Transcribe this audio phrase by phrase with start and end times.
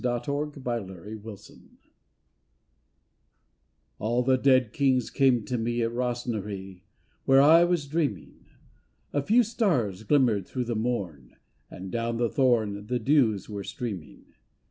[0.03, 1.91] THE DEAD KINGS
[3.99, 6.81] All the dead kings came to me At Rosnaree,
[7.27, 8.47] \vhere I was dreaming.
[9.13, 11.35] A few stars glimmered through the morn,
[11.69, 14.25] And down the thorn the dews were streaming.